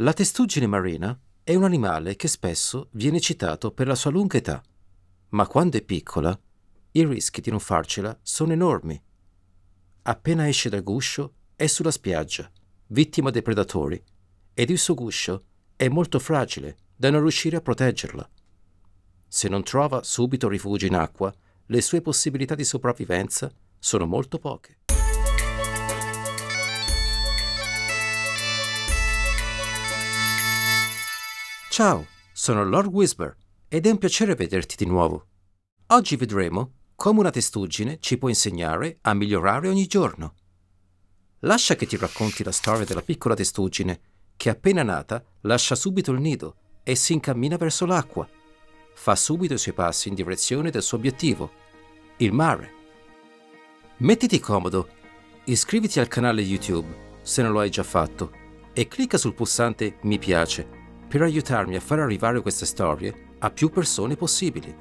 [0.00, 4.62] La testuggine marina è un animale che spesso viene citato per la sua lunga età,
[5.30, 6.38] ma quando è piccola
[6.90, 9.02] i rischi di non farcela sono enormi.
[10.02, 12.50] Appena esce dal guscio è sulla spiaggia,
[12.88, 14.02] vittima dei predatori,
[14.52, 15.44] ed il suo guscio
[15.76, 18.28] è molto fragile da non riuscire a proteggerla.
[19.26, 21.34] Se non trova subito rifugio in acqua,
[21.64, 24.76] le sue possibilità di sopravvivenza sono molto poche.
[31.76, 33.36] Ciao, sono Lord Whisper
[33.68, 35.26] ed è un piacere vederti di nuovo.
[35.88, 40.36] Oggi vedremo come una testuggine ci può insegnare a migliorare ogni giorno.
[41.40, 44.00] Lascia che ti racconti la storia della piccola testuggine
[44.38, 48.26] che appena nata lascia subito il nido e si incammina verso l'acqua.
[48.94, 51.52] Fa subito i suoi passi in direzione del suo obiettivo,
[52.16, 52.72] il mare.
[53.98, 54.88] Mettiti comodo,
[55.44, 58.32] iscriviti al canale YouTube se non lo hai già fatto
[58.72, 60.75] e clicca sul pulsante Mi piace
[61.08, 64.74] per aiutarmi a far arrivare queste storie a più persone possibili.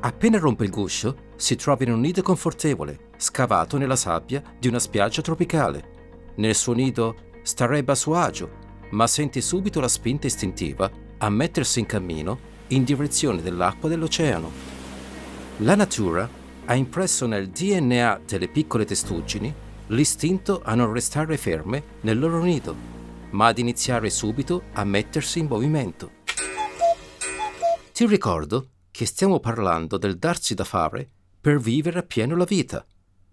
[0.00, 4.78] Appena rompe il guscio, si trova in un nido confortevole, scavato nella sabbia di una
[4.78, 5.94] spiaggia tropicale.
[6.36, 11.80] Nel suo nido starebbe a suo agio, ma sente subito la spinta istintiva a mettersi
[11.80, 14.50] in cammino in direzione dell'acqua dell'oceano.
[15.58, 16.28] La natura
[16.66, 19.52] ha impresso nel DNA delle piccole testuggini
[19.88, 22.95] l'istinto a non restare ferme nel loro nido
[23.36, 26.10] ma ad iniziare subito a mettersi in movimento.
[27.92, 32.84] Ti ricordo che stiamo parlando del darsi da fare per vivere appieno la vita.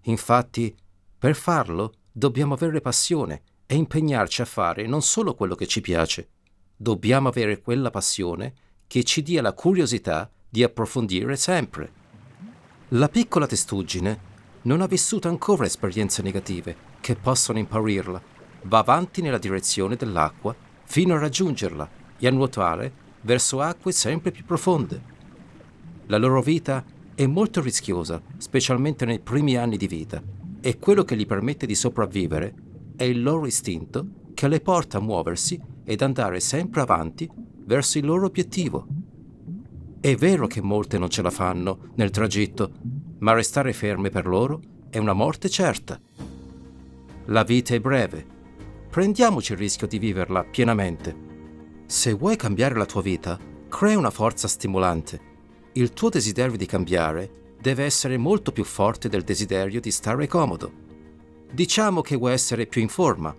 [0.02, 0.74] Infatti,
[1.18, 6.28] per farlo dobbiamo avere passione e impegnarci a fare non solo quello che ci piace,
[6.76, 8.52] dobbiamo avere quella passione
[8.86, 11.92] che ci dia la curiosità di approfondire sempre.
[12.88, 18.32] La piccola testuggine non ha vissuto ancora esperienze negative che possono impaurirla
[18.64, 24.44] va avanti nella direzione dell'acqua fino a raggiungerla e a nuotare verso acque sempre più
[24.44, 25.12] profonde.
[26.06, 30.22] La loro vita è molto rischiosa, specialmente nei primi anni di vita,
[30.60, 32.54] e quello che gli permette di sopravvivere
[32.96, 37.28] è il loro istinto che le porta a muoversi ed andare sempre avanti
[37.64, 38.86] verso il loro obiettivo.
[40.00, 42.72] È vero che molte non ce la fanno nel tragitto,
[43.18, 44.60] ma restare ferme per loro
[44.90, 45.98] è una morte certa.
[47.26, 48.33] La vita è breve
[48.94, 51.12] prendiamoci il rischio di viverla pienamente.
[51.84, 53.36] Se vuoi cambiare la tua vita,
[53.68, 55.20] crea una forza stimolante.
[55.72, 60.70] Il tuo desiderio di cambiare deve essere molto più forte del desiderio di stare comodo.
[61.50, 63.34] Diciamo che vuoi essere più in forma,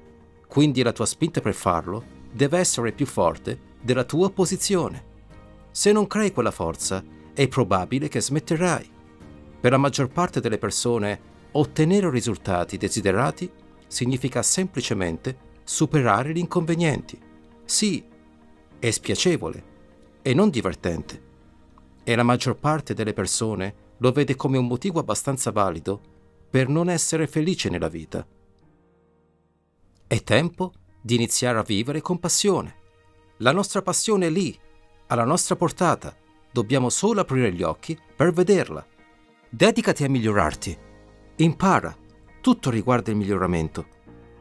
[0.45, 5.05] quindi la tua spinta per farlo deve essere più forte della tua posizione.
[5.72, 7.01] Se non crei quella forza,
[7.33, 8.89] è probabile che smetterai.
[9.61, 11.17] Per la maggior parte delle persone,
[11.51, 13.49] ottenere risultati desiderati
[13.88, 17.19] significa semplicemente superare gli inconvenienti.
[17.63, 18.03] Sì,
[18.79, 19.73] è spiacevole
[20.22, 21.23] e non divertente.
[22.03, 26.01] E la maggior parte delle persone lo vede come un motivo abbastanza valido
[26.50, 28.25] per non essere felice nella vita.
[30.07, 32.75] È tempo di iniziare a vivere con passione.
[33.38, 34.57] La nostra passione è lì,
[35.07, 36.16] alla nostra portata.
[36.52, 38.85] Dobbiamo solo aprire gli occhi per vederla.
[39.50, 40.78] Dedicati a migliorarti.
[41.38, 41.96] Impara.
[42.45, 43.88] Tutto riguarda il miglioramento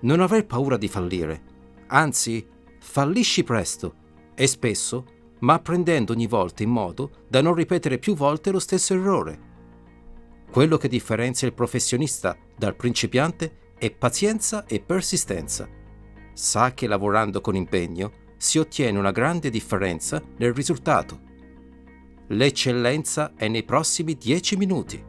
[0.01, 1.41] non aver paura di fallire,
[1.87, 2.47] anzi,
[2.79, 3.95] fallisci presto
[4.35, 5.07] e spesso,
[5.39, 9.41] ma apprendendo ogni volta in modo da non ripetere più volte lo stesso errore.
[10.51, 15.67] Quello che differenzia il professionista dal principiante è pazienza e persistenza.
[16.35, 21.21] Sa che lavorando con impegno si ottiene una grande differenza nel risultato.
[22.27, 25.03] L'eccellenza è nei prossimi 10 minuti.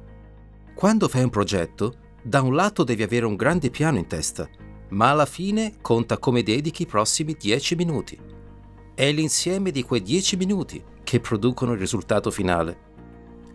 [0.74, 4.50] Quando fai un progetto, da un lato devi avere un grande piano in testa
[4.90, 8.20] ma alla fine conta come dedichi i prossimi 10 minuti.
[8.94, 12.94] È l'insieme di quei 10 minuti che producono il risultato finale.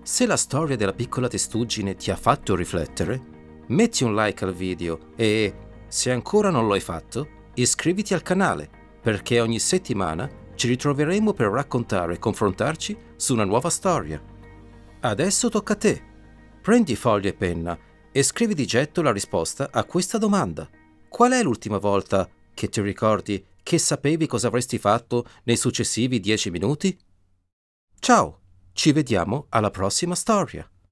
[0.03, 3.38] Se la storia della piccola testuggine ti ha fatto riflettere,
[3.69, 5.54] metti un like al video e,
[5.86, 8.69] se ancora non lo hai fatto, iscriviti al canale,
[9.00, 14.22] perché ogni settimana ci ritroveremo per raccontare e confrontarci su una nuova storia.
[15.00, 16.03] Adesso tocca a te.
[16.60, 17.78] Prendi foglio e penna
[18.12, 20.68] e scrivi di getto la risposta a questa domanda.
[21.09, 26.51] Qual è l'ultima volta che ti ricordi che sapevi cosa avresti fatto nei successivi dieci
[26.51, 26.98] minuti?
[27.98, 28.41] Ciao,
[28.72, 30.68] ci vediamo alla prossima storia.